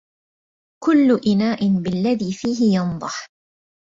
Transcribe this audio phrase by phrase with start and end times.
[0.83, 3.27] كل إناء بالذي فيه ينضح